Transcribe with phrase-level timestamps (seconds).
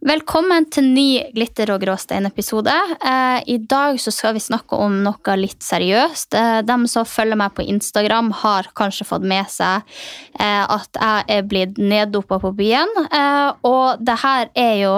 [0.00, 2.72] Velkommen til ny Glitter og gråstein-episode.
[3.04, 6.36] Eh, I dag skal vi snakke om noe litt seriøst.
[6.38, 9.84] Eh, dem som følger meg på Instagram, har kanskje fått med seg
[10.40, 12.88] eh, at jeg er blitt neddopa på byen.
[13.66, 14.94] Og det her er jo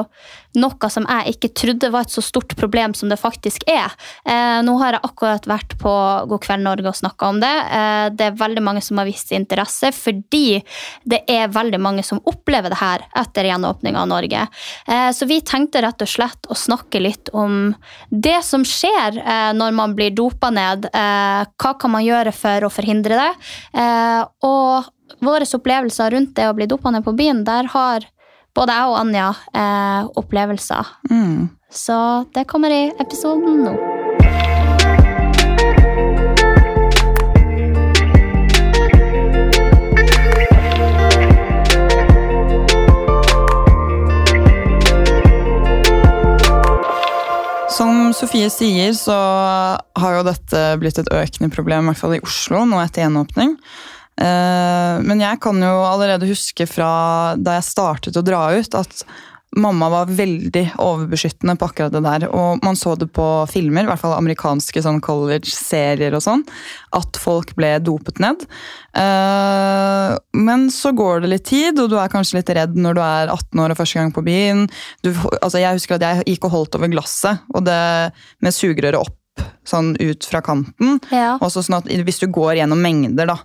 [0.53, 3.95] noe som jeg ikke trodde var et så stort problem som det faktisk er.
[4.63, 5.93] Nå har jeg akkurat vært på
[6.29, 7.53] God kveld Norge og snakka om det.
[8.19, 10.61] Det er veldig mange som har vist interesse, fordi
[11.09, 14.45] det er veldig mange som opplever det her etter gjenåpninga av Norge.
[14.87, 17.73] Eh, så vi tenkte rett og slett å snakke litt om
[18.11, 20.89] det som skjer eh, når man blir dopa ned.
[20.93, 23.31] Eh, hva kan man gjøre for å forhindre det?
[24.47, 28.07] Og våre opplevelser rundt det å bli dopa ned på byen, der har
[28.57, 29.33] både jeg og Anja
[30.21, 30.95] opplevelser.
[31.11, 31.51] opplevelser.
[31.73, 31.99] Så
[32.35, 34.02] det kommer i episoden nå.
[47.73, 52.23] Som Sofie sier, så har jo dette blitt et økende problem, i hvert fall i
[52.25, 53.55] Oslo, nå etter gjenåpning.
[54.21, 59.05] Eh, Men jeg kan jo allerede huske fra da jeg startet å dra ut, at
[59.57, 62.25] mamma var veldig overbeskyttende på akkurat det der.
[62.33, 66.45] Og man så det på filmer, i hvert fall amerikanske sånn college-serier og sånn,
[66.97, 68.47] at folk ble dopet ned.
[68.97, 73.03] Eh, Men så går det litt tid, og du er kanskje litt redd når du
[73.05, 74.65] er 18 år og første gang på byen.
[75.05, 75.13] Du,
[75.43, 77.81] altså jeg husker at jeg gikk og holdt over glasset, og det
[78.43, 79.19] med sugerøret opp
[79.69, 80.99] sånn ut fra kanten.
[81.13, 81.37] Ja.
[81.41, 83.39] Også sånn at hvis du går gjennom mengder, da.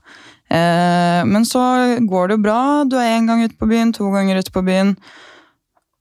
[0.49, 1.61] Eh, men så
[2.07, 2.59] går det jo bra.
[2.87, 4.95] Du er én gang ute på byen, to ganger ute på byen.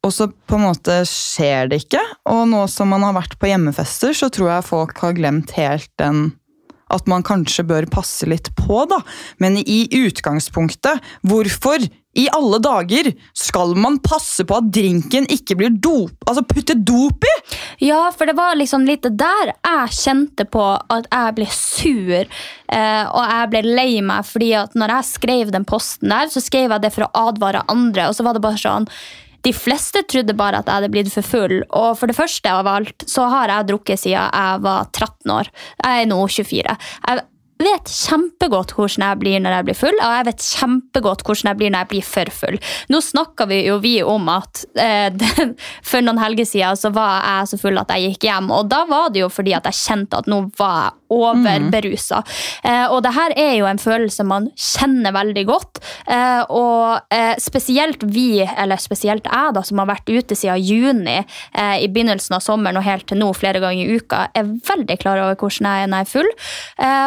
[0.06, 2.02] Og så på en måte skjer det ikke.
[2.30, 5.90] Og nå som man har vært på hjemmefester, så tror jeg folk har glemt helt
[6.00, 6.28] den
[6.94, 9.00] at man kanskje bør passe litt på, da.
[9.42, 11.82] Men i utgangspunktet, hvorfor
[12.16, 16.14] i alle dager skal man passe på at drinken ikke blir dop...
[16.24, 17.34] Altså putte dop i?!
[17.88, 22.32] Ja, for det var liksom litt der jeg kjente på at jeg ble sur.
[22.72, 26.40] Eh, og jeg ble lei meg, fordi at når jeg skrev den posten der, så
[26.40, 28.08] skrev jeg det for å advare andre.
[28.08, 28.88] Og så var det bare sånn
[29.46, 31.60] De fleste trodde bare at jeg hadde blitt for full.
[31.70, 35.54] Og for det første av alt så har jeg drukket siden jeg var 13 år.
[35.84, 36.76] Jeg er nå 24.
[37.06, 37.26] Jeg
[37.62, 41.60] vet kjempegodt hvordan jeg blir når jeg blir full, og jeg vet kjempegodt hvordan jeg
[41.60, 42.58] blir når jeg blir for full.
[42.92, 45.54] Nå snakka vi jo vi om at eh, den,
[45.90, 48.84] for noen helger siden så var jeg så full at jeg gikk hjem, og da
[48.90, 52.22] var det jo fordi at jeg kjente at nå var jeg overberusa.
[52.64, 55.80] Eh, og det her er jo en følelse man kjenner veldig godt,
[56.10, 61.18] eh, og eh, spesielt vi, eller spesielt jeg da, som har vært ute siden juni,
[61.56, 65.20] i begynnelsen av sommeren og helt til nå flere ganger i uka, er veldig klar
[65.22, 66.28] over hvordan jeg er når jeg er full.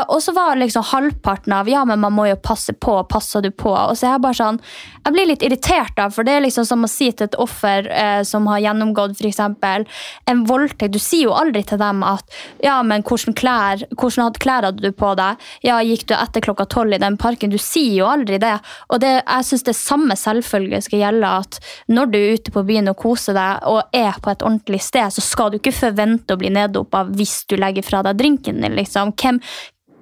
[0.10, 3.50] Og så var liksom halvparten av ja, men man må jo passe på, passer du
[3.52, 3.72] på?
[3.72, 4.60] Og så er jeg bare sånn,
[5.06, 7.90] jeg blir litt irritert da, for det er liksom som å si til et offer
[8.28, 9.86] som har gjennomgått eksempel
[10.30, 12.26] en voldtekt, du sier jo aldri til dem at
[12.64, 15.40] ja, men hvordan klær, hvordan hadde klær hadde du på deg?
[15.66, 17.54] Ja, gikk du etter klokka tolv i den parken?
[17.54, 18.56] Du sier jo aldri det.
[18.90, 22.66] Og det, jeg synes det samme selvfølge skal gjelde at når du er ute på
[22.68, 26.36] byen og koser deg og er på et ordentlig sted, så skal du ikke forvente
[26.36, 29.14] å bli neddopa hvis du legger fra deg drinken din, liksom.
[29.20, 29.42] Hvem,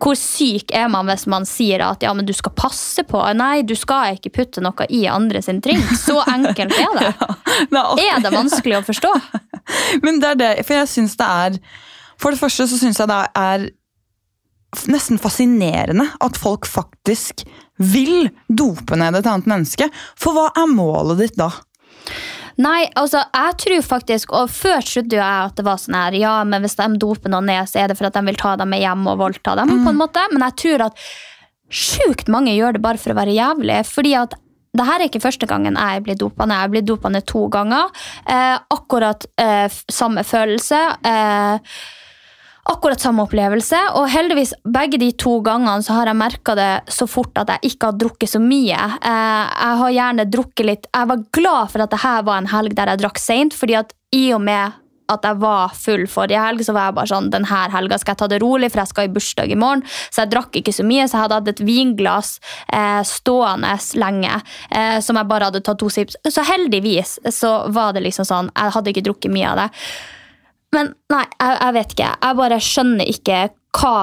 [0.03, 3.21] hvor syk er man hvis man sier at ja, men du skal passe på?
[3.37, 5.89] Nei, du skal ikke putte noe i andre sin drink.
[5.97, 7.13] Så enkelt er det.
[7.71, 9.09] Det er Er det vanskelig å forstå?
[10.05, 11.55] Men det er det, for jeg syns det er
[12.21, 13.65] For det første så syns jeg det er
[14.91, 17.45] nesten fascinerende at folk faktisk
[17.77, 19.87] vil dope ned et annet menneske.
[20.19, 21.51] For hva er målet ditt da?
[22.57, 26.15] Nei, altså, jeg tror faktisk, og før trodde jo jeg at det var sånn her,
[26.17, 28.55] ja, men hvis de doper noen ned, så er det for at de vil ta
[28.57, 30.23] dem med hjem og voldta dem, på en måte.
[30.33, 31.05] Men jeg tror at
[31.69, 34.33] sjukt mange gjør det bare for å være jævlig, fordi at
[34.77, 36.59] det her er ikke første gangen jeg blir dopa ned.
[36.63, 37.93] Jeg blir dopa ned to ganger.
[38.29, 40.81] Eh, akkurat eh, samme følelse.
[41.07, 41.77] Eh,
[42.71, 43.79] akkurat samme opplevelse.
[43.99, 47.73] Og heldigvis begge de to gangene så har jeg merka det så fort at jeg
[47.73, 48.79] ikke har drukket så mye.
[48.97, 52.51] Eh, jeg har gjerne drukket litt Jeg var glad for at det her var en
[52.51, 56.41] helg der jeg drakk seint, fordi at i og med at jeg var full forrige
[56.41, 58.91] helg, så var jeg bare sånn denne helga skal jeg ta det rolig, for jeg
[58.91, 59.85] skal i bursdag i morgen.
[59.87, 62.33] Så jeg drakk ikke så mye, så jeg hadde hatt et vinglass
[62.75, 64.41] eh, stående lenge.
[64.67, 66.19] Eh, som jeg bare hadde tatt to sips.
[66.27, 69.69] Så heldigvis så var det liksom sånn, jeg hadde ikke drukket mye av det.
[70.75, 72.13] Men nei, jeg, jeg vet ikke.
[72.23, 73.43] Jeg bare skjønner ikke
[73.77, 73.97] hva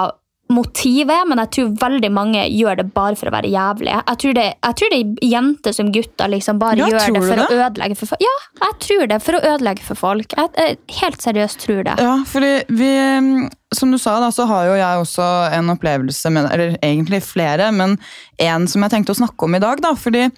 [0.52, 4.00] motivet er, men jeg tror veldig mange gjør det bare for å være jævlige.
[4.10, 7.22] Jeg tror det, jeg tror det er jenter som gutter liksom bare Ja, gjør det
[7.24, 7.46] for det?
[7.48, 8.24] å ødelegge for folk.
[8.26, 9.18] Ja, jeg tror det.
[9.24, 10.36] For å ødelegge for folk.
[10.36, 11.96] Jeg, jeg helt seriøst tror det.
[12.04, 12.90] Ja, fordi vi,
[13.24, 13.48] mm,
[13.80, 17.70] som du sa, da, så har jo jeg også en opplevelse med Eller egentlig flere,
[17.72, 17.96] men
[18.44, 19.80] en som jeg tenkte å snakke om i dag.
[19.84, 20.28] da, fordi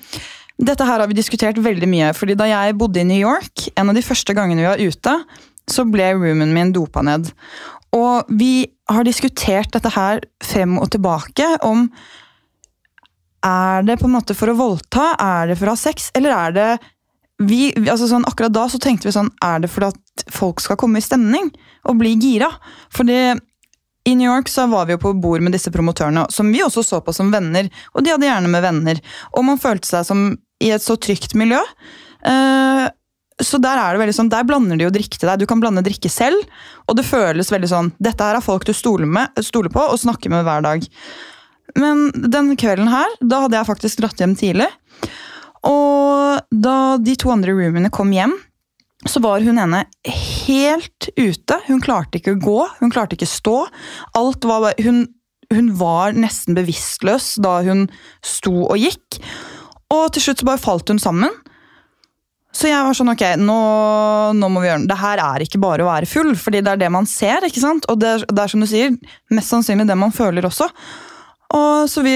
[0.56, 2.14] dette her har vi diskutert veldig mye.
[2.16, 5.18] fordi Da jeg bodde i New York, en av de første gangene vi var ute,
[5.70, 7.30] så ble roomien min dopa ned.
[7.96, 11.88] Og vi har diskutert dette her frem og tilbake om
[13.46, 16.32] Er det på en måte for å voldta, er det for å ha sex, eller
[16.34, 16.70] er det
[17.46, 20.78] vi, altså sånn, akkurat da så tenkte vi sånn, er det for at folk skal
[20.80, 21.50] komme i stemning
[21.86, 22.48] og bli gira?
[22.90, 23.36] Fordi
[24.06, 26.84] i New York så var vi jo på bord med disse promotørene, som vi også
[26.86, 29.00] så på som venner, og de hadde gjerne med venner.
[29.36, 30.28] Og man følte seg som
[30.62, 31.60] i et så trygt miljø.
[32.26, 32.86] Eh,
[33.42, 35.42] så der er det veldig sånn, der blander de jo drikke til deg.
[35.42, 36.40] Du kan blande drikke selv,
[36.88, 40.00] og det føles veldig sånn, dette her er folk du stoler, med, stoler på og
[40.00, 40.86] snakker med hver dag.
[41.76, 44.70] Men den kvelden her, da hadde jeg faktisk dratt hjem tidlig.
[45.66, 48.32] Og da de to andre roomene kom hjem,
[49.06, 51.58] så var hun ene helt ute.
[51.66, 53.56] Hun klarte ikke å gå, hun klarte ikke å stå.
[54.16, 55.04] Alt var bare, hun,
[55.52, 57.86] hun var nesten bevisstløs da hun
[58.24, 59.20] sto og gikk.
[59.92, 61.34] Og til slutt så bare falt hun sammen.
[62.56, 63.56] Så jeg var sånn, ok, nå,
[64.38, 64.88] nå må vi gjøre det.
[64.94, 67.60] Det her er ikke bare å være full, fordi det er det man ser, ikke
[67.60, 67.84] sant?
[67.92, 68.94] Og det, er- det er som du sier,
[69.34, 70.70] mest sannsynlig det man føler også.
[71.56, 72.14] Og så vi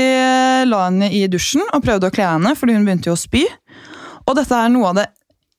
[0.66, 3.44] la henne i dusjen og prøvde å kle henne, fordi hun begynte jo å spy.
[4.24, 5.06] Og dette er noe av det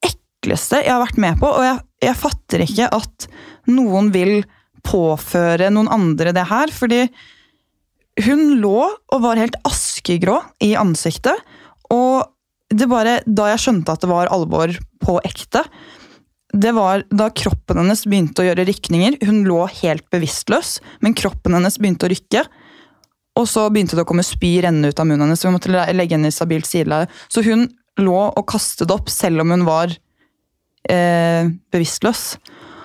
[0.09, 1.77] ekleste jeg har vært med på, og jeg,
[2.07, 3.27] jeg fatter ikke at
[3.69, 4.39] noen vil
[4.87, 7.03] påføre noen andre det her, fordi
[8.25, 8.79] hun lå
[9.13, 11.37] og var helt askegrå i ansiktet,
[11.93, 12.25] og
[12.71, 14.73] det bare, da jeg skjønte at det var alvor
[15.03, 15.63] på ekte,
[16.51, 19.19] det var da kroppen hennes begynte å gjøre rykninger.
[19.23, 22.43] Hun lå helt bevisstløs, men kroppen hennes begynte å rykke.
[23.39, 25.71] Og så begynte det å komme spy rennende ut av munnen hennes, så vi måtte
[25.71, 27.07] legge henne i stabilt sideleie.
[27.31, 27.69] Så hun
[28.01, 29.93] lå og kastet opp selv om hun var
[30.91, 32.25] eh, bevisstløs.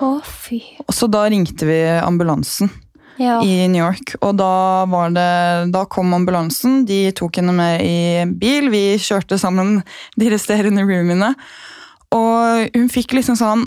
[0.02, 0.60] Å, fy.
[0.86, 2.70] Og så da ringte vi ambulansen
[3.16, 3.38] Ja.
[3.42, 5.30] i New York, og da, var det,
[5.74, 6.84] da kom ambulansen.
[6.88, 8.70] De tok henne med i bil.
[8.72, 9.80] Vi kjørte sammen
[10.20, 11.32] de resterende roomene.
[12.14, 13.64] Og hun fikk liksom sånn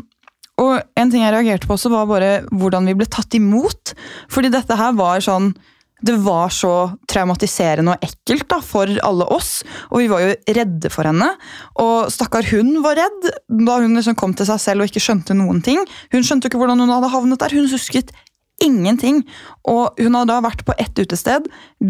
[0.59, 3.93] Og en ting jeg reagerte på også, var bare hvordan vi ble tatt imot.
[4.31, 5.53] Fordi dette her var sånn
[5.99, 6.73] det var så
[7.11, 11.27] traumatiserende og ekkelt da, for alle oss, og vi var jo redde for henne.
[11.83, 15.35] Og stakkar hun var redd da hun liksom kom til seg selv og ikke skjønte
[15.35, 15.81] noen ting.
[16.13, 17.55] Hun skjønte jo ikke hvordan hun hadde havnet der.
[17.57, 18.13] Hun husket
[18.63, 19.21] ingenting.
[19.67, 21.47] Og hun hadde da vært på ett utested,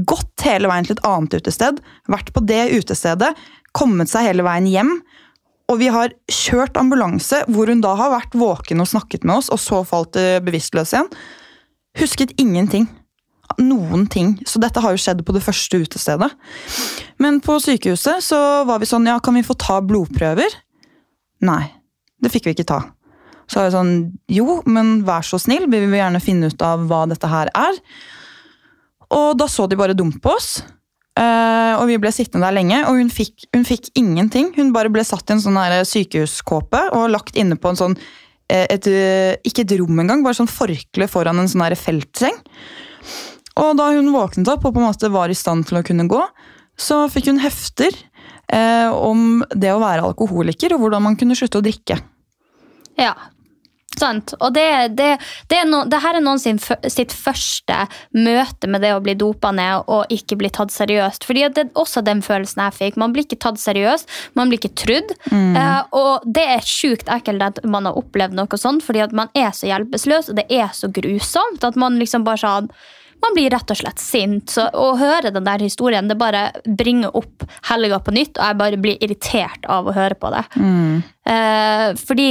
[0.10, 1.82] gått hele veien til et annet utested,
[2.12, 3.34] vært på det utestedet,
[3.78, 4.94] kommet seg hele veien hjem.
[5.70, 9.52] Og vi har kjørt ambulanse hvor hun da har vært våken og snakket med oss,
[9.54, 11.12] og så falt bevisstløs igjen.
[12.00, 12.88] Husket ingenting.
[13.58, 14.36] Noen ting.
[14.46, 16.30] Så dette har jo skjedd på det første utestedet.
[17.22, 18.40] Men på sykehuset så
[18.70, 20.54] var vi sånn, ja, kan vi få ta blodprøver?
[21.46, 21.64] Nei,
[22.22, 22.80] det fikk vi ikke ta.
[23.50, 23.94] Så var det sånn,
[24.30, 27.80] jo, men vær så snill, vi vil gjerne finne ut av hva dette her er.
[29.10, 30.60] Og da så de bare dumt på oss.
[31.20, 34.54] Eh, og vi ble sittende der lenge, og hun fikk, hun fikk ingenting.
[34.56, 37.98] Hun bare ble satt i en sånn her sykehuskåpe og lagt inne på en sånn
[37.98, 42.38] eh, et, eh, Ikke et rom engang, bare sånn forkle foran en sånn feltseng.
[43.60, 46.08] Og da hun våknet opp og på en måte var i stand til å kunne
[46.08, 46.22] gå,
[46.80, 51.60] så fikk hun hefter eh, om det å være alkoholiker og hvordan man kunne slutte
[51.60, 52.00] å drikke.
[53.00, 53.16] Ja.
[53.98, 54.36] Sant.
[54.40, 54.66] Og det,
[55.00, 55.10] det,
[55.50, 57.82] det, er no, det her er noen sin, sitt første
[58.16, 61.26] møte med det å bli dopa ned og ikke bli tatt seriøst.
[61.28, 63.00] Fordi det er også den følelsen jeg fikk.
[63.02, 65.16] Man blir ikke tatt seriøst, man blir ikke trudd.
[65.34, 69.34] Eh, og det er sjukt ekkelt at man har opplevd noe sånt, fordi at man
[69.38, 72.72] er så hjelpeløs, og det er så grusomt at man liksom bare sånn
[73.20, 74.54] man blir rett og slett sint.
[74.54, 78.60] Så å høre den der historien det bare bringer opp helga på nytt, og jeg
[78.62, 80.46] bare blir irritert av å høre på det.
[81.30, 82.30] Eh, fordi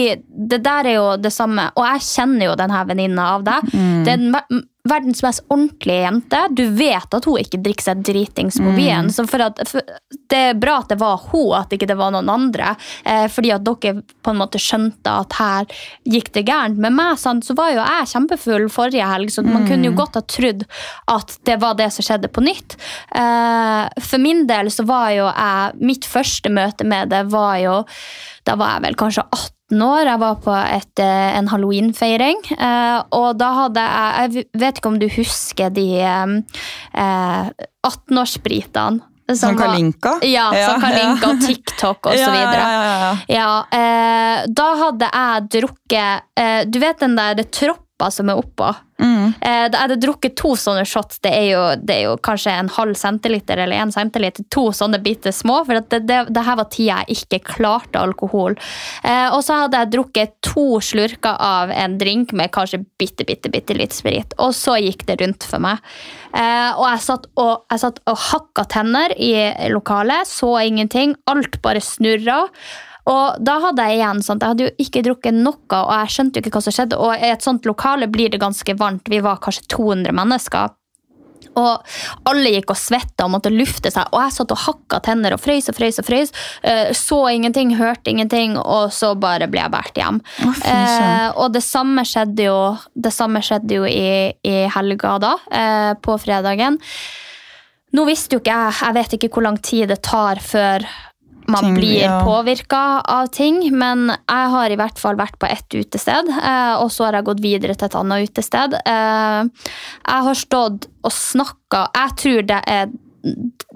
[0.50, 3.70] det der er jo det samme, og jeg kjenner jo denne venninna av deg.
[4.04, 6.40] Det er den verdens mest ordentlige jente.
[6.50, 9.10] Du vet at hun ikke drikker seg dritings på byen.
[9.12, 9.84] Så for at, for,
[10.30, 12.74] det er bra at det var hun, at ikke det var noen andre.
[13.04, 15.68] Eh, fordi at dere på en måte skjønte at her
[16.08, 16.80] gikk det gærent.
[16.80, 20.18] Med meg sant, så var jo jeg kjempefull forrige helg, så man kunne jo godt
[20.20, 20.64] ha trodd
[21.10, 22.78] at det var det som skjedde på nytt.
[23.16, 27.74] Eh, for min del så var jo jeg Mitt første møte med det var jo
[28.48, 30.04] Da var jeg vel kanskje 18 år.
[30.08, 32.38] Jeg var på et, eh, en halloweenfeiring.
[32.56, 37.50] Eh, og da hadde jeg Jeg vet ikke om du husker de eh,
[37.86, 39.00] 18-årsspritene.
[39.36, 40.14] Som var- Kalinka?
[40.24, 43.16] Ja, som Kalinka og TikTok og så Ja, ja, ja, ja, ja.
[43.28, 47.34] Ja, eh, da hadde jeg drukket eh, Du vet den der
[47.98, 48.74] troppa som er oppå?
[49.00, 49.32] Mm.
[49.40, 51.20] Eh, da hadde drukket to sånne shots.
[51.20, 54.44] Det er jo, det er jo kanskje en halv centiliter eller en centiliter.
[54.50, 55.64] To sånne bitte små.
[55.64, 58.56] For det, det, det her var tida jeg ikke klarte alkohol.
[59.04, 63.50] Eh, og så hadde jeg drukket to slurker av en drink med kanskje bitte, bitte,
[63.50, 64.34] bitte litt sprit.
[64.38, 65.78] Og så gikk det rundt for meg.
[66.34, 69.32] Eh, og jeg satt og, jeg satt og hakka tenner i
[69.72, 71.16] lokalet, så ingenting.
[71.30, 72.44] Alt bare snurra.
[73.08, 76.38] Og da hadde jeg igjen sånn, jeg hadde jo ikke drukket noe, og jeg skjønte
[76.38, 76.98] jo ikke hva som skjedde.
[77.00, 79.08] Og i et sånt lokale blir det ganske varmt.
[79.08, 80.74] Vi var kanskje 200 mennesker.
[81.58, 81.94] Og
[82.28, 84.10] alle gikk og svetta og måtte lufte seg.
[84.12, 85.98] Og jeg satt og hakka tenner og frøys og frøys.
[85.98, 86.32] og frøys.
[86.62, 90.20] Eh, Så ingenting, hørte ingenting, og så bare ble jeg båret hjem.
[90.64, 95.94] Eh, og det samme skjedde jo, det samme skjedde jo i, i helga da, eh,
[95.94, 96.78] på fredagen.
[97.94, 100.84] Nå visste jo ikke jeg, jeg vet ikke hvor lang tid det tar før
[101.48, 102.20] man Ting, blir ja.
[102.24, 106.92] påvirka av ting, men jeg har i hvert fall vært på ett utested, eh, og
[106.92, 108.76] så har jeg gått videre til et annet utested.
[108.84, 109.68] Eh,
[110.04, 112.88] jeg har stått og snakka Jeg tror det er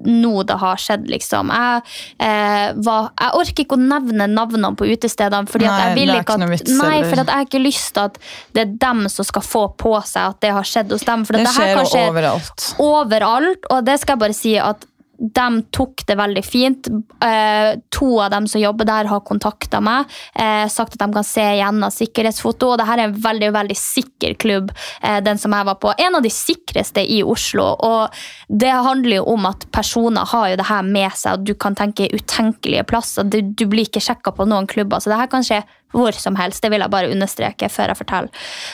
[0.07, 1.51] nå det har skjedd, liksom.
[1.53, 1.83] Jeg,
[2.23, 6.37] eh, var, jeg orker ikke å nevne navnene på utestedene, fordi Nei, jeg vil ikke
[6.37, 8.21] at, vits, Nei, for jeg har ikke lyst til at
[8.55, 11.27] det er dem som skal få på seg at det har skjedd hos dem.
[11.29, 12.67] For Det det skjer overalt.
[12.83, 14.87] overalt, og det skal jeg bare si at
[15.23, 16.89] de tok det veldig fint.
[17.23, 20.11] Eh, to av dem som jobber der, har kontakta meg.
[20.35, 22.73] Eh, sagt at de kan se gjennom sikkerhetsfoto.
[22.73, 25.95] og det her er en veldig veldig sikker klubb, eh, den som jeg var på.
[25.99, 27.77] En av de sikreste i Oslo.
[27.79, 28.11] og
[28.49, 31.75] Det handler jo om at personer har jo det her med seg, og du kan
[31.75, 33.23] tenke utenkelige plasser.
[33.23, 35.63] Du, du blir ikke sjekka på noen klubber, så det her kan skje
[35.93, 36.63] hvor som helst.
[36.63, 38.31] Det vil jeg bare understreke før jeg forteller.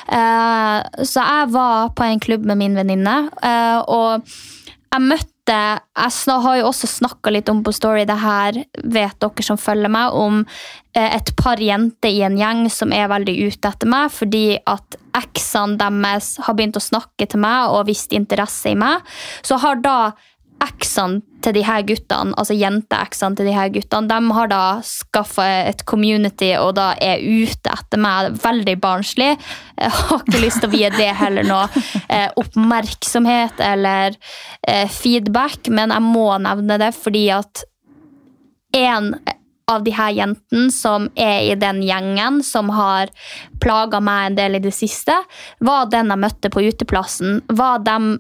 [0.09, 4.23] Eh, så jeg var på en klubb med min venninne, eh, og
[4.88, 9.45] jeg møtte Jeg har jo også snakka litt om på Story, det her vet dere
[9.47, 13.73] som følger meg, om eh, et par jenter i en gjeng som er veldig ute
[13.73, 18.75] etter meg, fordi at eksene deres har begynt å snakke til meg og vist interesse
[18.75, 19.05] i meg.
[19.43, 19.99] Så har da
[20.65, 25.47] eksene til de her guttene, altså jenteeksene til de her guttene, de har da skaffa
[25.69, 28.35] et community og da er ute etter meg.
[28.43, 29.31] Veldig barnslig.
[29.79, 34.19] Jeg har ikke lyst til å vie det heller noe eh, oppmerksomhet eller
[34.67, 37.65] eh, feedback, men jeg må nevne det fordi at
[38.77, 39.15] en
[39.69, 43.12] av de her jentene som er i den gjengen som har
[43.61, 45.15] plaga meg en del i det siste,
[45.61, 47.43] var den jeg møtte på uteplassen.
[47.53, 48.15] Var dem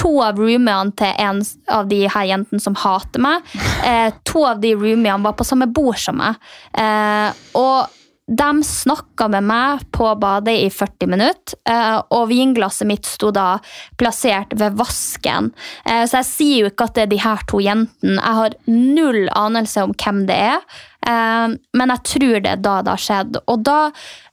[0.00, 3.48] to av roomiene til en av de her jentene som hater meg.
[3.86, 6.38] Eh, to av de roomiene var på samme bord som meg.
[6.78, 7.98] Eh, og
[8.32, 13.58] de snakka med meg på badet i 40 minutter, eh, og vinglasset mitt sto da
[13.98, 15.50] plassert ved vasken.
[15.84, 18.16] Eh, så jeg sier jo ikke at det er de her to jentene.
[18.16, 20.62] Jeg har null anelse om hvem det er,
[21.06, 23.40] men jeg tror det er da det har skjedd.
[23.50, 23.78] Og da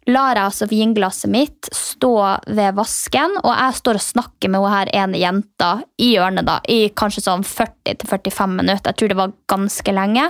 [0.09, 2.13] lar jeg altså vinglasset mitt stå
[2.47, 5.71] ved vasken, og jeg står og snakker med hun her ene jenta
[6.01, 8.89] i hjørnet da, i kanskje sånn 40-45 minutter.
[8.91, 10.25] Jeg tror det var ganske lenge.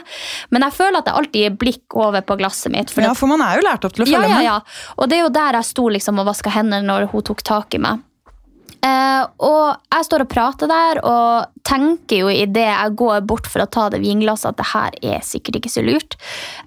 [0.53, 2.91] Men jeg føler at jeg alltid gir blikk over på glasset mitt.
[2.91, 4.49] for Ja, for man er jo lært opp til å ja, følge ja, med.
[4.49, 4.93] ja.
[4.97, 7.77] Og det er jo der jeg sto liksom og vaska hendene når hun tok tak
[7.77, 8.03] i meg.
[8.79, 13.63] Eh, og jeg står og prater der og tenker jo idet jeg går bort for
[13.63, 16.15] å ta det vinglasset, at det her er sikkert ikke så lurt.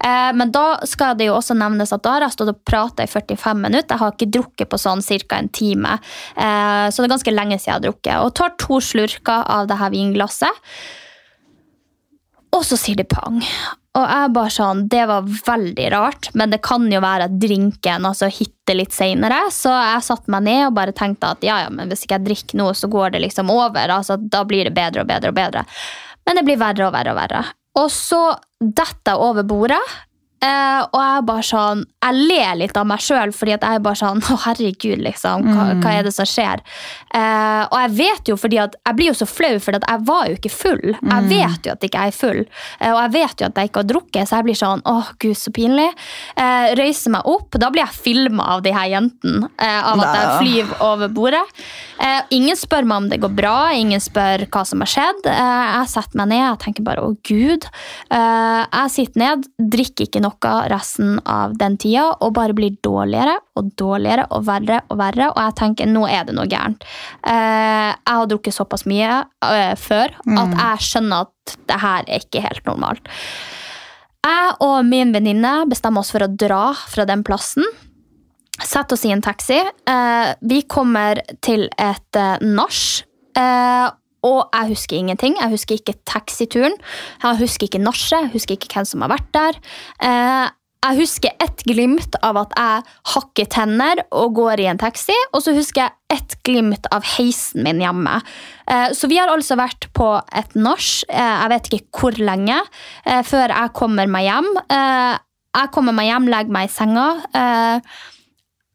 [0.05, 3.05] Eh, men da skal det jo også nevnes at da har jeg stått og prata
[3.05, 3.95] i 45 minutter.
[3.95, 5.37] Jeg har ikke drukket på sånn ca.
[5.37, 5.97] en time,
[6.37, 8.17] eh, så det er ganske lenge siden jeg har drukket.
[8.21, 10.65] Og tar to slurker av det her vinglasset.
[12.53, 13.41] Og så sier det pang.
[13.93, 18.07] Og jeg bare sånn, Det var veldig rart, men det kan jo være at drinken
[18.09, 19.43] altså, hitter litt seinere.
[19.53, 22.27] Så jeg satte meg ned og bare tenkte at ja, ja, men hvis ikke jeg
[22.29, 23.93] drikker noe, så går det liksom over.
[23.99, 25.65] altså Da blir det bedre og bedre og bedre.
[26.25, 27.43] Men det blir verre og verre og verre.
[27.77, 28.23] Og så
[28.59, 29.81] detter jeg over bordet.
[30.43, 33.77] Eh, og jeg er bare sånn Jeg ler litt av meg sjøl, fordi at jeg
[33.79, 35.45] er bare sånn Å, herregud, liksom.
[35.47, 35.81] Hva, Mm.
[35.85, 36.59] hva er det som skjer?
[37.15, 40.25] Eh, og jeg vet jo fordi at Jeg blir jo så flau, for jeg var
[40.27, 40.83] jo ikke full.
[40.83, 41.29] Jeg Mm.
[41.29, 42.41] vet jo at jeg ikke er full,
[42.81, 44.95] eh, og jeg vet jo at jeg ikke har drukket, så jeg blir sånn Å,
[45.19, 45.89] gud, så pinlig.
[46.35, 47.51] Eh, røyser meg opp.
[47.51, 51.43] Da blir jeg filma av de her jentene, av at jeg flyr over bordet.
[51.99, 55.25] Eh, ingen spør meg om det går bra, ingen spør hva som har skjedd.
[55.25, 57.63] Eh, jeg setter meg ned jeg tenker bare å gud.
[58.11, 63.35] Eh, jeg sitter ned, drikker ikke noe resten av den tida og bare blir dårligere
[63.59, 65.29] og dårligere og verre og verre.
[65.31, 66.83] Og jeg tenker nå er det noe gærent.
[67.21, 72.27] Eh, jeg har drukket såpass mye eh, før at jeg skjønner at det her er
[72.27, 73.09] ikke helt normalt.
[74.23, 77.65] Jeg og min venninne bestemmer oss for å dra fra den plassen.
[78.63, 79.59] Sett oss i en taxi.
[79.59, 82.83] Eh, vi kommer til et nach.
[84.23, 85.37] Og jeg husker ingenting.
[85.39, 86.75] Jeg husker ikke taxituren.
[87.23, 88.21] Jeg husker ikke nachet.
[88.21, 89.57] Jeg husker ikke hvem som har vært der.
[90.03, 90.45] Eh,
[90.83, 95.15] jeg husker ett glimt av at jeg hakker tenner og går i en taxi.
[95.35, 98.15] Og så husker jeg ett glimt av heisen min hjemme.
[98.67, 100.87] Eh, så vi har altså vært på et nach.
[101.09, 102.61] Eh, jeg vet ikke hvor lenge.
[103.27, 104.49] før jeg kommer meg hjem.
[105.53, 107.07] Jeg kommer meg hjem, legger meg i senga.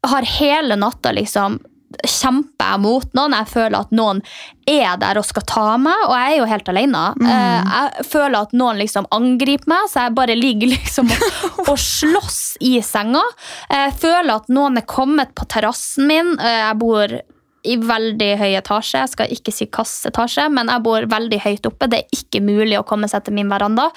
[0.09, 1.59] Har hele natta liksom
[2.05, 3.35] kjemper jeg mot noen.
[3.39, 4.21] Jeg føler at noen
[4.69, 7.05] er der og skal ta meg, og jeg er jo helt alene.
[7.17, 7.29] Mm.
[7.31, 12.43] Jeg føler at noen liksom angriper meg, så jeg bare ligger liksom og, og slåss
[12.69, 13.25] i senga.
[13.73, 16.35] Jeg føler at noen er kommet på terrassen min.
[16.39, 17.19] Eh, Jeg bor
[17.67, 19.01] i veldig høy etasje.
[19.03, 21.89] Jeg skal ikke si kasseetasje, men jeg bor veldig høyt oppe.
[21.91, 23.89] Det er ikke mulig å komme seg til min veranda.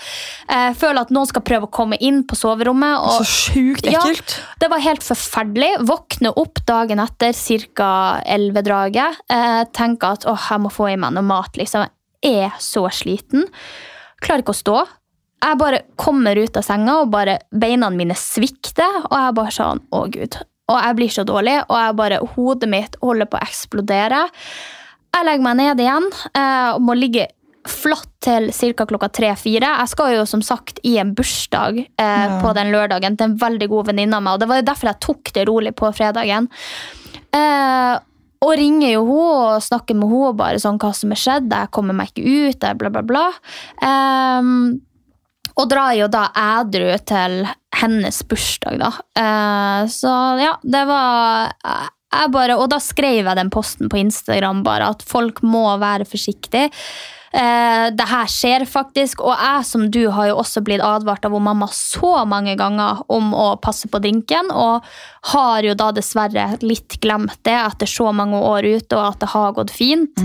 [0.50, 2.98] Jeg føler at noen skal prøve å komme inn på soverommet.
[3.00, 4.36] Og, Så sjukt ekkelt.
[4.38, 5.72] Ja, det var helt forferdelig.
[5.90, 7.36] Våkne opp dagen etter,
[7.78, 7.92] ca.
[8.26, 9.22] 11-draget.
[9.32, 11.56] Eh, tenke at åh, jeg må få i meg noe mat.
[11.60, 11.86] liksom.
[12.22, 13.48] Jeg er så sliten.
[14.22, 14.80] Klarer ikke å stå.
[15.42, 19.06] Jeg bare kommer ut av senga, og bare beina mine svikter.
[19.10, 20.38] Og jeg bare sånn Å, gud.
[20.72, 24.26] Og jeg blir så dårlig, og jeg bare, hodet mitt holder på å eksplodere.
[25.12, 27.28] Jeg legger meg ned igjen eh, og må ligge
[27.68, 28.86] flatt til ca.
[28.90, 29.74] klokka tre-fire.
[29.82, 33.68] Jeg skal jo som sagt i en bursdag eh, på den lørdagen til en veldig
[33.74, 34.34] god venninne av meg.
[34.34, 36.48] og Det var jo derfor jeg tok det rolig på fredagen.
[37.36, 37.98] Eh,
[38.42, 41.52] og ringer jo hun og snakker med hun og bare sånn hva som har skjedd.
[41.54, 43.26] Jeg kommer meg ikke ut, bla, bla, bla.
[43.86, 44.82] Ehm,
[45.56, 47.42] og drar jo da ædru til
[47.82, 48.92] hennes bursdag, da.
[49.18, 51.56] Eh, så ja, det var
[52.12, 56.04] jeg bare, Og da skrev jeg den posten på Instagram bare at folk må være
[56.04, 56.68] forsiktige.
[57.32, 61.38] Eh, det her skjer faktisk, og jeg som du har jo også blitt advart av
[61.40, 64.84] mamma så mange ganger om å passe på drinken, og
[65.32, 69.32] har jo da dessverre litt glemt det etter så mange år ute, og at det
[69.32, 70.20] har gått fint.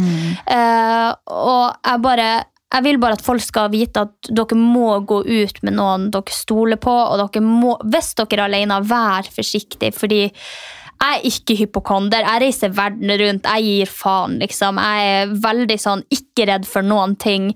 [0.51, 2.31] Eh, og jeg bare
[2.75, 6.35] jeg vil bare at folk skal vite at dere må gå ut med noen dere
[6.35, 10.25] stoler på, og dere må, hvis dere er alene, vær forsiktig, fordi
[10.97, 12.25] jeg er ikke hypokonder.
[12.25, 13.45] Jeg reiser verden rundt.
[13.45, 14.79] Jeg gir faen, liksom.
[14.81, 17.51] Jeg er veldig sånn ikke redd for noen ting.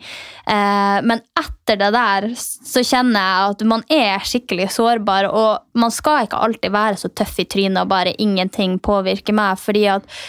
[0.44, 5.94] Eh, men etter det der så kjenner jeg at man er skikkelig sårbar, og man
[5.94, 10.20] skal ikke alltid være så tøff i trynet og bare ingenting påvirker meg, fordi at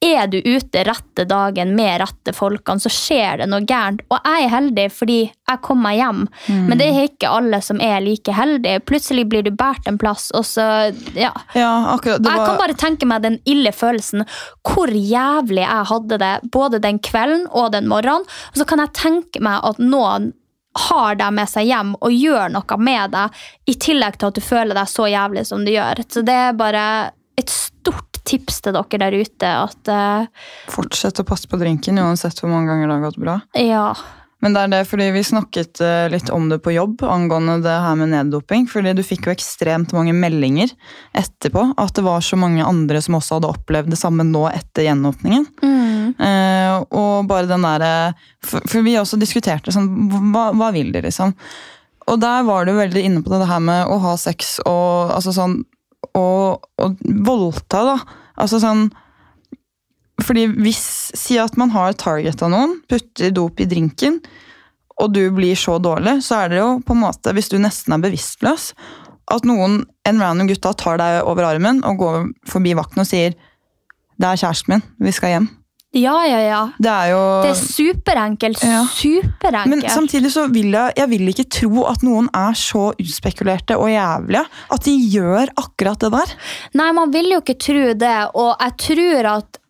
[0.00, 4.00] er du ute rette dagen med rette folkene, så skjer det noe gærent.
[4.08, 7.82] Og jeg er heldig fordi jeg kom meg hjem, men det er ikke alle som
[7.84, 8.80] er like heldige.
[8.88, 10.66] Plutselig blir du båret en plass, og så
[11.14, 11.32] Ja.
[11.54, 12.22] Ja, akkurat.
[12.22, 14.24] Det Jeg kan bare tenke meg den ille følelsen
[14.64, 18.24] hvor jævlig jeg hadde det både den kvelden og den morgenen.
[18.52, 20.32] Og så kan jeg tenke meg at noen
[20.78, 24.40] har deg med seg hjem og gjør noe med deg, i tillegg til at du
[24.40, 26.04] føler deg så jævlig som du gjør.
[26.08, 26.84] Så det er bare
[27.40, 32.40] et stort tips til dere der ute at uh, Fortsett å passe på drinken uansett
[32.40, 33.40] hvor mange ganger det har gått bra.
[33.58, 33.90] ja.
[34.40, 37.74] Men det er det fordi vi snakket eh, litt om det på jobb angående det
[37.84, 38.64] her med neddoping.
[38.72, 40.72] Fordi du fikk jo ekstremt mange meldinger
[41.12, 44.88] etterpå at det var så mange andre som også hadde opplevd det samme nå etter
[44.88, 45.44] gjenåpningen.
[46.24, 47.92] Eh, og bare den derre
[48.42, 49.90] for, for vi også diskuterte sånn
[50.32, 51.36] hva, hva vil de, liksom?
[52.10, 55.12] Og der var du veldig inne på det, det her med å ha sex og
[55.14, 55.60] altså sånn
[56.18, 56.90] og, å
[57.26, 57.96] voldta, da.
[58.40, 58.88] Altså sånn
[60.20, 60.82] fordi hvis
[61.16, 64.18] Si at man har target av noen, putter dop i drinken,
[65.00, 67.96] og du blir så dårlig, så er det jo på en måte, hvis du nesten
[67.96, 68.70] er bevisstløs,
[69.30, 73.34] at noen, en random gutta tar deg over armen og går forbi vakten og sier
[74.20, 75.59] 'Det er kjæresten min, vi skal hjem'.
[75.96, 76.60] Ja, ja, ja.
[76.78, 78.62] Det er jo Det er superenkelt.
[78.62, 78.82] Ja.
[78.94, 79.70] Superenkelt.
[79.72, 83.90] Men samtidig så vil jeg, jeg vil ikke tro at noen er så utspekulerte og
[83.90, 84.44] jævlige
[84.76, 86.36] at de gjør akkurat det der.
[86.78, 89.60] Nei, man vil jo ikke tro det, og jeg tror at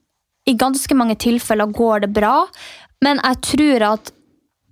[0.49, 2.35] i ganske mange tilfeller går det bra,
[3.05, 4.13] men jeg tror at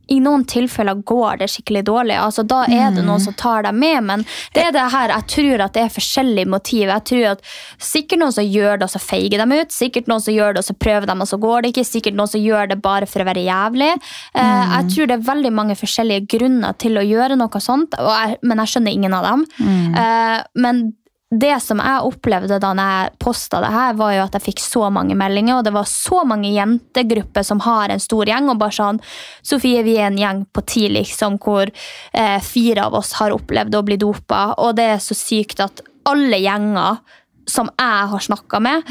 [0.08, 2.16] i noen tilfeller går det skikkelig dårlig.
[2.16, 5.26] altså Da er det noen som tar deg med, men det er det her, jeg
[5.34, 6.88] tror at det er forskjellige motiv.
[6.88, 7.42] Jeg tror at
[7.78, 9.70] Sikkert noen som gjør det, og så feiger dem ut.
[9.72, 11.84] Sikkert noen som gjør det, og så prøver dem, og så går det ikke.
[11.84, 13.90] Sikkert noen som gjør det bare for å være jævlig.
[14.34, 18.38] Eh, Jeg tror det er veldig mange forskjellige grunner til å gjøre noe sånt, jeg,
[18.42, 19.46] men jeg skjønner ingen av dem.
[19.94, 20.94] Eh, Men
[21.30, 24.86] det som jeg opplevde da jeg posta det her, var jo at jeg fikk så
[24.92, 28.76] mange meldinger, og det var så mange jentegrupper som har en stor gjeng, og bare
[28.78, 29.00] sånn
[29.44, 33.76] Sofie, vi er en gjeng på ti, liksom, hvor eh, fire av oss har opplevd
[33.76, 37.02] å bli dopa, og det er så sykt at alle gjenger
[37.48, 38.88] som jeg har snakka med,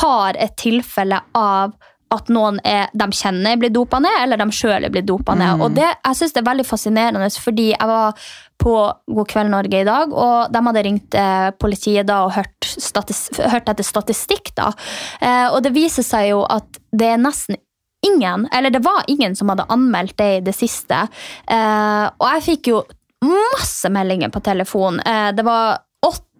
[0.00, 1.72] har et tilfelle av
[2.14, 5.62] at noen er, de kjenner blir dopa ned, eller de sjøl blir dopa ned.
[5.64, 8.74] Og det, jeg synes det er veldig fascinerende, fordi jeg var på
[9.06, 13.28] God kveld Norge i dag, og de hadde ringt eh, politiet da og hørt, statis,
[13.38, 14.52] hørt etter statistikk.
[14.58, 14.72] da.
[15.20, 17.60] Eh, og det viser seg jo at det er nesten
[18.06, 21.04] ingen, eller det var ingen som hadde anmeldt det i det siste.
[21.50, 22.82] Eh, og jeg fikk jo
[23.24, 25.00] masse meldinger på telefon.
[25.02, 25.84] Eh, det var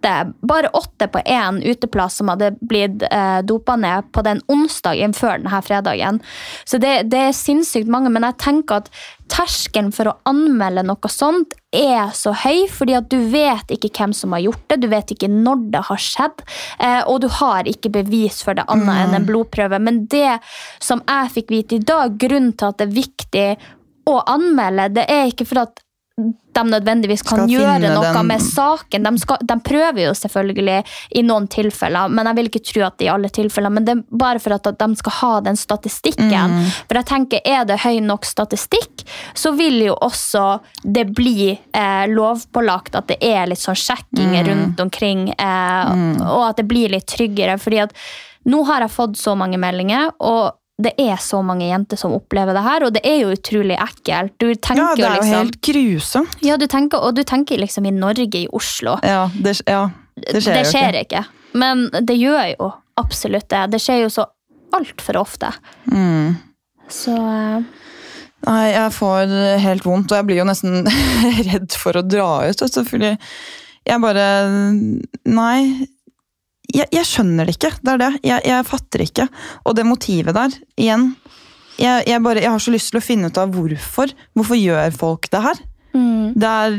[0.09, 5.15] åtte, bare åtte på én uteplass som hadde blitt eh, dopa ned på den onsdagen
[5.15, 6.21] før denne fredagen.
[6.65, 8.91] Så det, det er sinnssykt mange, men jeg tenker at
[9.29, 14.15] terskelen for å anmelde noe sånt er så høy, fordi at du vet ikke hvem
[14.17, 16.45] som har gjort det, du vet ikke når det har skjedd,
[16.81, 19.81] eh, og du har ikke bevis for det annet enn en blodprøve.
[19.83, 20.39] Men det
[20.81, 23.49] som jeg fikk vite i dag, grunnen til at det er viktig
[24.09, 25.85] å anmelde, det er ikke for at
[26.19, 29.05] de nødvendigvis kan gjøre noe den- med saken.
[29.07, 30.81] De, skal, de prøver jo selvfølgelig
[31.15, 33.71] i noen tilfeller, men jeg vil ikke tro at det er i alle tilfeller.
[33.71, 36.51] Men det er bare for at at de skal ha den statistikken.
[36.57, 36.65] Mm.
[36.89, 39.05] For jeg tenker, er det høy nok statistikk,
[39.39, 44.47] så vil jo også det bli eh, lovpålagt at det er litt sånn sjekking Mm.
[44.49, 45.93] rundt omkring, eh,
[46.27, 47.59] og at det blir litt tryggere.
[47.59, 47.93] fordi at
[48.47, 52.55] nå har jeg fått så mange meldinger, og det er så mange jenter som opplever
[52.55, 54.37] det her, og det er jo utrolig ekkelt.
[54.39, 56.37] Du tenker Ja, det er jo liksom, helt grusomt.
[56.47, 58.95] ja, du tenker, og du tenker liksom i Norge, i Oslo.
[59.03, 59.89] Ja, det, ja,
[60.23, 61.25] det skjer jo skjer ikke.
[61.25, 61.59] ikke.
[61.59, 63.65] Men det gjør jo absolutt det.
[63.75, 64.29] Det skjer jo så
[64.77, 65.51] altfor ofte.
[65.91, 66.37] Mm.
[66.93, 67.85] Så eh,
[68.47, 69.33] Nei, jeg får
[69.65, 70.87] helt vondt, og jeg blir jo nesten
[71.51, 72.63] redd for å dra ut.
[72.63, 73.17] Altså, fordi
[73.89, 74.27] jeg bare
[75.27, 75.89] Nei.
[76.75, 77.73] Jeg, jeg skjønner det ikke.
[77.81, 78.13] Det er det.
[78.29, 79.29] Jeg, jeg fatter ikke.
[79.65, 81.13] Og det motivet der, igjen
[81.79, 84.11] jeg, jeg, bare, jeg har så lyst til å finne ut av hvorfor.
[84.35, 85.61] Hvorfor gjør folk det her?
[85.95, 86.79] mm, Det er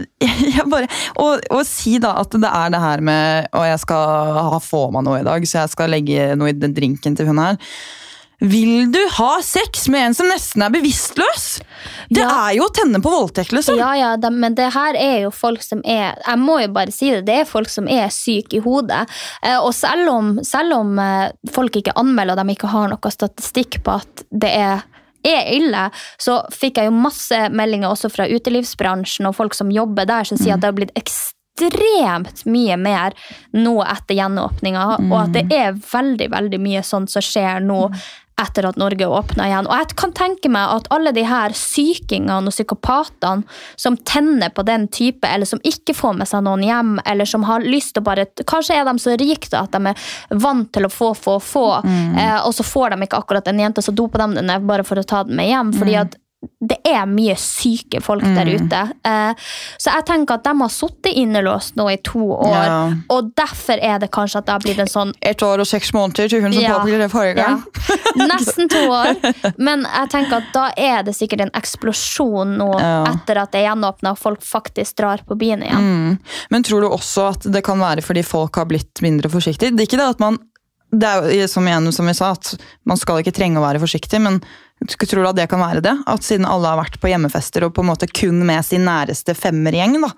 [0.58, 0.88] jeg bare,
[1.20, 4.86] og, og si da at det er det her med Og jeg skal ha få
[4.94, 7.58] meg noe i dag, så jeg skal legge noe i den drinken til hun her.
[8.44, 11.46] Vil du ha sex med en som nesten er bevisstløs?
[12.12, 12.28] Det Ja.
[12.50, 13.78] er jo å tenne på voldtekt, liksom.
[13.80, 16.92] ja, ja, de, men det her er jo folk som er Jeg må jo bare
[16.92, 17.24] si det.
[17.26, 19.06] Det er folk som er syke i hodet.
[19.42, 23.10] Eh, og selv om, selv om eh, folk ikke anmelder, og de ikke har noe
[23.16, 24.82] statistikk på at det er
[25.24, 25.86] er ille,
[26.20, 30.36] så fikk jeg jo masse meldinger også fra utelivsbransjen og folk som jobber der, som
[30.36, 33.14] sier at det har blitt ekstremt mye mer
[33.56, 37.86] nå etter gjenåpninga, og at det er veldig veldig mye sånt som skjer nå
[38.40, 39.68] etter at Norge åpna igjen.
[39.68, 43.46] Og jeg kan tenke meg at alle de her sykingene og psykopatene
[43.80, 47.46] som tenner på den type, eller som ikke får med seg noen hjem, eller som
[47.46, 50.68] har lyst til å bare Kanskje er de så rike da, at de er vant
[50.74, 53.94] til å få, få, få, eh, og så får de ikke akkurat en jente, så
[53.94, 55.72] doper de den bare for å ta den med hjem.
[55.78, 56.18] fordi at
[56.60, 58.80] det er mye syke folk der ute.
[59.04, 59.34] Eh,
[59.78, 62.92] så jeg tenker at de har sittet innelåst nå i to år, Ja.
[63.10, 65.92] og derfor er det kanskje at det har blitt en sånn Et år og seks
[65.92, 66.78] måneder til hun som Ja.
[66.78, 67.62] påpekte det forrige gang.
[68.16, 69.54] Ja, nesten to år.
[69.58, 73.04] Men jeg tenker at da er det sikkert en eksplosjon nå Ja.
[73.12, 75.78] etter at det er gjenåpna og folk faktisk drar på byen igjen.
[75.84, 76.18] Mm.
[76.50, 79.74] Men tror du også at det kan være fordi folk har blitt mindre forsiktige?
[79.76, 80.38] Det er ikke det at man
[80.94, 82.52] det er jo som, igjen, som vi sa, at
[82.86, 84.36] man skal ikke trenge å være forsiktig, men
[84.82, 85.94] tror du at det kan være det?
[86.10, 89.36] At siden alle har vært på hjemmefester og på en måte kun med sin næreste
[89.38, 90.10] femmergjeng, da,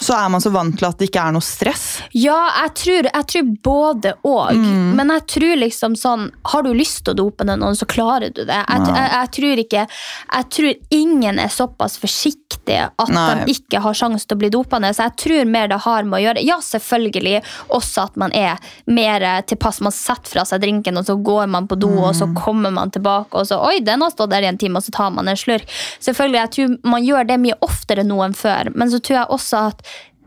[0.00, 1.84] så er man så vant til at det ikke er noe stress?
[2.14, 4.52] Ja, jeg tror, jeg tror både og.
[4.54, 4.92] Mm.
[4.98, 8.30] Men jeg tror liksom sånn Har du lyst til å dope ned noen, så klarer
[8.30, 8.54] du det.
[8.60, 13.26] Jeg, jeg, jeg tror ikke Jeg tror ingen er såpass forsiktige at Nei.
[13.44, 14.94] de ikke har sjanse til å bli dopa ned.
[14.96, 17.40] Så jeg tror mer det har med å gjøre Ja, selvfølgelig
[17.74, 19.80] også at man er mer tilpass.
[19.84, 22.18] Man setter fra seg drinken, og så går man på do, og Mm.
[22.20, 24.84] så kommer man tilbake, og så Oi, den har stått der i en time, og
[24.86, 25.66] så tar man en slurk.
[26.00, 29.28] Selvfølgelig, jeg tror man gjør det mye oftere nå enn før, men så tror jeg
[29.36, 29.82] også at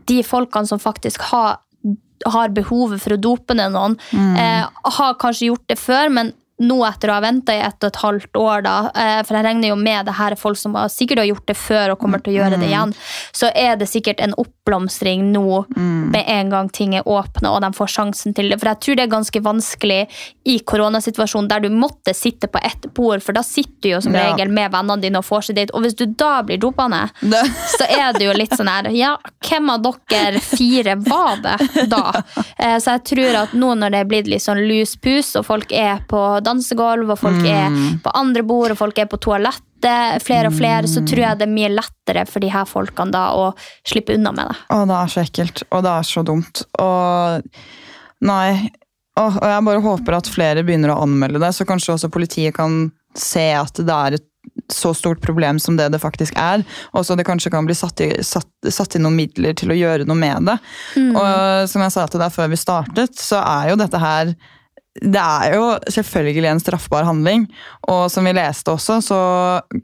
[0.06, 1.58] de folkene som faktisk har,
[2.26, 4.36] har behovet for å dope ned noen, Mm.
[4.36, 4.66] eh,
[4.98, 8.00] har kanskje gjort det før, men nå etter å ha venta i ett og et
[8.02, 11.18] halvt år, da, eh, for jeg regner jo med det her er folk som sikkert
[11.22, 12.94] har gjort det før og kommer til å gjøre det igjen,
[13.32, 17.70] så er det sikkert en oppblomstring nå med en gang ting er åpne og de
[17.76, 18.58] får sjansen til det.
[18.60, 20.00] For jeg tror det er ganske vanskelig
[20.46, 24.12] i koronasituasjonen der du måtte sitte på ett bord, for da sitter du jo som
[24.32, 25.74] regel med vennene dine og får seg date.
[25.74, 27.10] Og hvis du da blir dopa ned,
[27.76, 29.16] så er det jo litt sånn her Ja,
[29.48, 32.12] hvem av dere fire var det da?
[32.58, 35.46] Eh, Så jeg tror at nå når det er blitt litt sånn lus pus, og
[35.46, 36.20] folk er på
[36.52, 39.64] dansegulv, og folk er på andre bord, og folk er på toalett
[40.22, 43.24] flere og flere, så tror jeg det er mye lettere for de her folkene da
[43.34, 43.48] å
[43.88, 44.60] slippe unna med det.
[44.70, 46.62] å, det er så ekkelt, og det er så dumt.
[46.78, 47.42] Og
[48.22, 48.70] nei
[49.20, 52.54] Åh, Og jeg bare håper at flere begynner å anmelde det, så kanskje også politiet
[52.56, 54.24] kan se at det er et
[54.72, 56.64] så stort problem som det det faktisk er.
[56.96, 59.76] Og så det kanskje kan bli satt, i, satt, satt inn noen midler til å
[59.76, 60.56] gjøre noe med det.
[61.12, 64.32] Og som jeg sa til deg før vi startet, så er jo dette her
[65.00, 67.46] det er jo selvfølgelig en straffbar handling,
[67.88, 69.20] og som vi leste også, så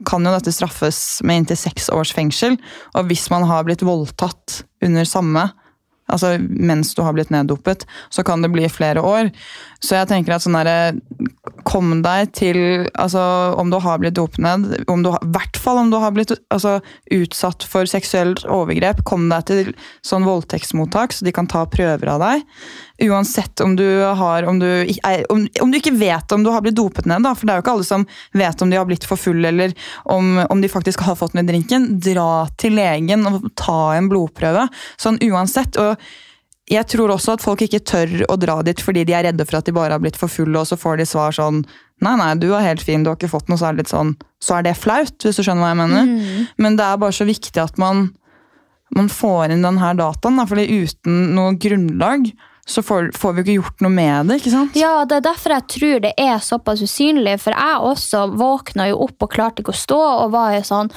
[0.05, 2.59] kan jo dette straffes med inntil seks års fengsel.
[2.93, 5.47] Og hvis man har blitt voldtatt under samme,
[6.13, 9.31] altså mens du har blitt neddopet, så kan det bli flere år.
[9.79, 10.99] Så jeg tenker at sånn derre
[11.67, 12.57] Kom deg til
[12.97, 13.21] altså
[13.59, 16.31] Om du har blitt dopet ned, om du i hvert fall om du har blitt
[16.53, 16.77] altså,
[17.13, 19.71] utsatt for seksuelt overgrep, kom deg til
[20.05, 22.45] sånn voldtektsmottak, så de kan ta prøver av deg.
[23.09, 26.63] Uansett om du har om du, er, om, om du ikke vet om du har
[26.65, 28.07] blitt dopet ned, da, for det er jo ikke alle som
[28.39, 29.75] vet om de har blitt for fulle eller
[30.15, 34.69] om, om de faktisk har fått ned drinken, dra til legen og ta en blodprøve.
[34.97, 35.77] Sånn uansett.
[35.77, 35.99] og
[36.69, 39.59] jeg tror også at folk ikke tør å dra dit fordi de er redde for
[39.59, 41.63] at de bare har blitt for fulle, og så får de svar sånn
[41.99, 43.91] Nei, nei, du er helt fin, du har ikke fått noe, så er det litt
[43.91, 46.45] sånn Så er det flaut, hvis du skjønner hva jeg mener.
[46.63, 48.05] Men det er bare så viktig at man,
[48.95, 52.29] man får inn denne dataen, da, fordi uten noe grunnlag
[52.69, 54.75] så får, får vi ikke gjort noe med det, ikke sant?
[54.77, 59.01] Ja, det er derfor jeg tror det er såpass usynlig, for jeg også våkna jo
[59.07, 60.93] opp og klarte ikke å stå, og var jo sånn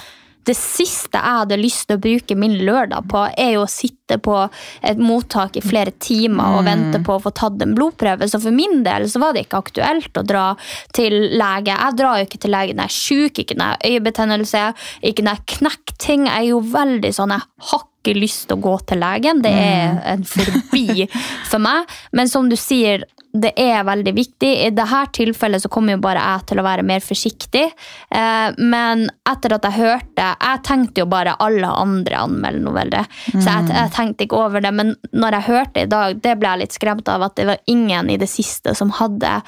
[0.48, 4.18] det siste jeg hadde lyst til å bruke min lørdag på, er jo å sitte
[4.22, 4.36] på
[4.84, 8.28] et mottak i flere timer og vente på å få tatt en blodprøve.
[8.28, 10.48] Så for min del så var det ikke aktuelt å dra
[10.96, 11.76] til lege.
[11.76, 14.66] Jeg drar jo ikke til lege når jeg er syk, ikke når jeg har øyebetennelse,
[15.12, 16.28] ikke når jeg knekker ting.
[16.28, 19.42] Jeg er jo veldig sånn, jeg har ikke lyst til å gå til legen.
[19.44, 21.06] Det er en forbi
[21.50, 21.90] for meg.
[22.12, 24.50] Men som du sier, det er veldig viktig.
[24.66, 27.64] I dette tilfellet så kommer jo bare jeg til å være mer forsiktig.
[28.12, 33.08] Eh, men etter at jeg hørte Jeg tenkte jo bare alle andre anmelder noveller.
[33.30, 34.74] Så jeg, jeg tenkte ikke over det.
[34.76, 37.62] Men når jeg hørte i dag, det ble jeg litt skremt av at det var
[37.70, 39.38] ingen i det siste som hadde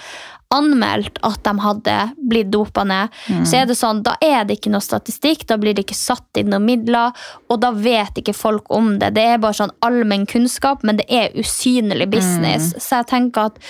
[0.55, 1.97] anmeldt at de hadde
[2.31, 3.15] blitt dopa ned,
[3.47, 6.41] så er det sånn, da er det ikke noe statistikk, da blir det ikke satt
[6.41, 7.15] inn noen midler,
[7.51, 9.15] og da vet ikke folk om det.
[9.19, 12.73] Det er bare sånn allmenn kunnskap, men det er usynlig business.
[12.79, 13.61] Så jeg tenker at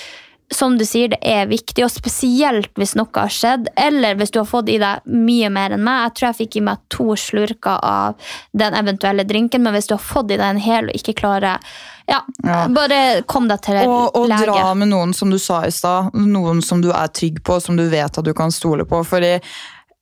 [0.54, 4.40] som du sier, det er viktig, og spesielt hvis noe har skjedd, eller hvis du
[4.40, 6.04] har fått i deg mye mer enn meg.
[6.08, 8.14] Jeg tror jeg fikk i meg to slurker av
[8.56, 11.58] den eventuelle drinken, men hvis du har fått i deg en hel og ikke klarer
[12.06, 12.66] ja, Ja.
[12.68, 14.44] bare kom deg til Og, og lege.
[14.52, 17.78] dra med noen som du sa i stad, noen som du er trygg på, som
[17.80, 19.00] du vet at du kan stole på.
[19.08, 19.38] Fordi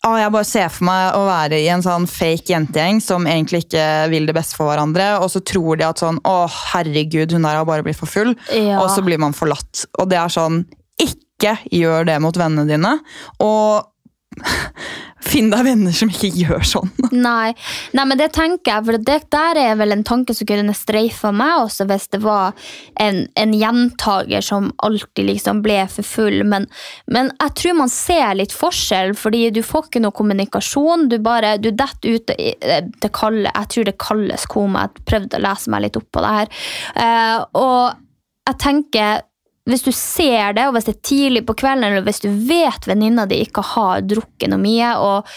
[0.07, 3.65] ah, Jeg bare ser for meg å være i en sånn fake jentegjeng som egentlig
[3.67, 6.37] ikke vil det beste for hverandre, og så tror de at sånn Å,
[6.73, 8.35] herregud, hun der har bare blitt for full.
[8.51, 8.81] Ja.
[8.83, 9.87] Og så blir man forlatt.
[10.03, 10.65] Og det er sånn
[11.03, 12.97] Ikke gjør det mot vennene dine.
[13.43, 13.89] Og
[15.33, 16.91] finn deg venner som ikke gjør sånn.
[17.27, 17.53] Nei.
[17.97, 21.33] Nei, men det tenker jeg, for det der er vel en tanke som kunne streifa
[21.35, 22.57] meg også, hvis det var
[23.01, 26.43] en, en gjentager som alltid liksom ble for full.
[26.49, 26.69] Men,
[27.13, 31.09] men jeg tror man ser litt forskjell, fordi du får ikke noe kommunikasjon.
[31.13, 34.87] Du bare, du detter ut det kalde, jeg tror det kalles koma.
[34.89, 36.57] Jeg prøvde å lese meg litt opp på det her.
[36.97, 38.03] Uh, og
[38.49, 39.23] jeg tenker
[39.69, 42.89] hvis du ser det, og hvis det er tidlig på kvelden, eller hvis du vet
[42.89, 45.31] venninna di ikke har drukket noe mye og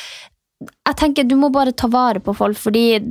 [0.66, 3.02] jeg tenker Du må bare ta vare på folk, fordi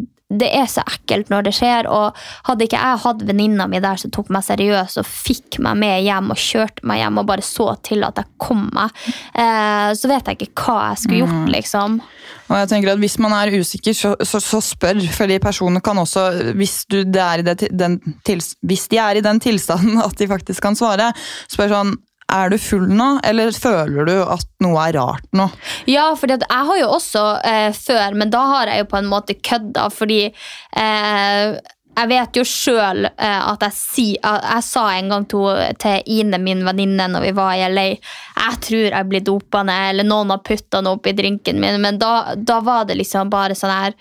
[0.41, 1.89] det er så ekkelt når det skjer.
[1.91, 2.19] og
[2.49, 6.05] Hadde ikke jeg hatt venninna mi der som tok meg seriøst og fikk meg med
[6.07, 8.95] hjem og kjørte meg hjem og bare så til at jeg kom meg,
[9.33, 11.99] eh, så vet jeg ikke hva jeg skulle gjort, liksom.
[12.45, 15.01] Og jeg tenker at Hvis man er usikker, så, så, så spør.
[15.13, 19.21] fordi personer kan også, hvis, du, det er i det, den, tils, hvis de er
[19.21, 21.13] i den tilstanden at de faktisk kan svare,
[21.51, 21.95] spør sånn
[22.35, 25.47] Er du full nå, eller føler du at noe er rart nå?
[25.91, 29.11] Ja, for jeg har jo også eh, før, men da har jeg jo på en
[29.11, 31.55] måte kødda, fordi eh,
[31.95, 36.41] jeg vet jo sjøl eh, at jeg, si, jeg sa en gang til, til Ine,
[36.43, 40.35] min venninne, når vi var i LA Jeg tror jeg blir dopa ned, eller noen
[40.35, 43.99] har putta noe oppi drinken min, men da, da var det liksom bare sånn her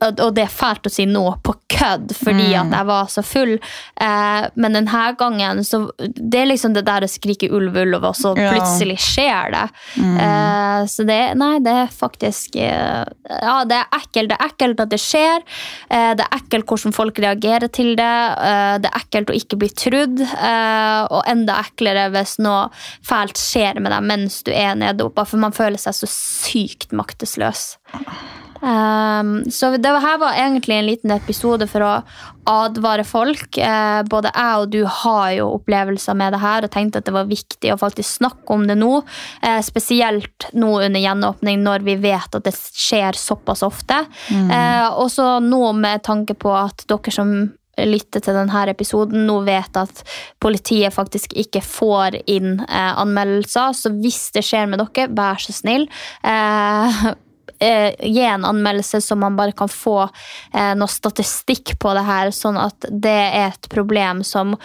[0.00, 3.52] og det er fælt å si nå, på kødd fordi at jeg var så full.
[4.00, 8.14] Eh, men denne gangen så Det er liksom det der å skrike ulv, ulv, og
[8.16, 8.50] så Ja.
[8.52, 9.64] plutselig skjer det.
[9.98, 13.04] Eh, så det Nei, det er faktisk eh,
[13.42, 14.28] Ja, det er ekkelt.
[14.32, 15.42] Det er ekkelt at det skjer.
[15.90, 18.16] Eh, det er ekkelt hvordan folk reagerer til det.
[18.50, 20.20] Eh, det er ekkelt å ikke bli trudd.
[20.20, 22.68] Eh, og enda eklere hvis noe
[23.06, 26.92] fælt skjer med deg mens du er nede oppe, for man føler seg så sykt
[26.96, 27.76] maktesløs.
[28.60, 31.92] Um, så det her var egentlig en liten episode for å
[32.50, 33.56] advare folk.
[33.56, 37.16] Uh, både jeg og du har jo opplevelser med det her og tenkte at det
[37.16, 39.00] var viktig å faktisk snakke om det nå.
[39.44, 44.04] Uh, spesielt nå under gjenåpning, når vi vet at det skjer såpass ofte.
[44.30, 47.32] Eh, og så nå med tanke på at dere som
[47.80, 50.02] lytter til denne episoden, nå vet at
[50.42, 53.74] politiet faktisk ikke får inn eh, anmeldelser.
[53.76, 55.88] Så hvis det skjer med dere, vær så snill.
[56.26, 57.02] Eh,
[57.60, 62.32] eh, gi en anmeldelse så man bare kan få eh, noe statistikk på det her,
[62.34, 64.56] sånn at det er et problem som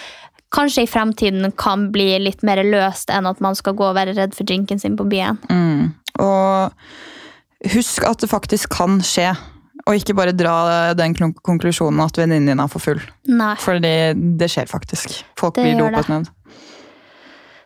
[0.56, 4.16] kanskje i fremtiden kan bli litt mer løst enn at man skal gå og være
[4.16, 5.40] redd for drinken sin på byen.
[5.52, 5.92] Mm.
[6.24, 9.34] Og husk at det faktisk kan skje.
[9.86, 13.02] Og ikke bare dra den konklusjonen at venninnen din er for full.
[13.30, 13.54] Nei.
[13.62, 15.20] For det, skjer faktisk.
[15.38, 16.32] Folk Det blir dopet ned.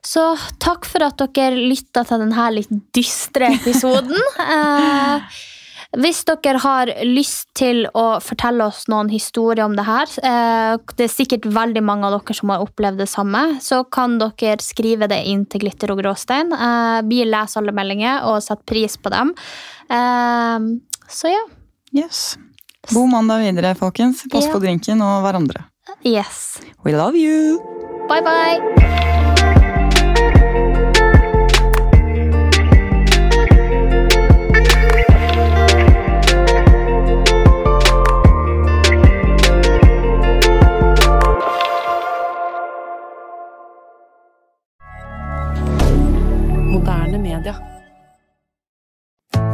[0.05, 0.31] Så
[0.62, 4.19] takk for at dere lytta til denne litt dystre episoden.
[4.55, 5.39] eh,
[5.97, 11.07] hvis dere har lyst til å fortelle oss noen historier om det her, eh, det
[11.07, 15.09] er sikkert veldig mange av dere som har opplevd det samme, så kan dere skrive
[15.09, 16.53] det inn til Glitter og gråstein.
[16.53, 19.33] Eh, vi leser alle meldinger og setter pris på dem.
[19.89, 20.69] Eh,
[21.09, 21.43] så ja.
[21.91, 22.38] Yes.
[22.93, 24.23] God mandag videre, folkens.
[24.29, 25.65] Pass på på drinken og hverandre.
[26.05, 26.62] Yes.
[26.85, 27.57] We love you!
[28.07, 29.18] Bye, bye.